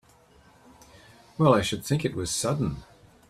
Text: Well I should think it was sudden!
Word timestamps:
Well 1.37 1.53
I 1.53 1.61
should 1.61 1.85
think 1.85 2.03
it 2.03 2.15
was 2.15 2.31
sudden! 2.31 2.77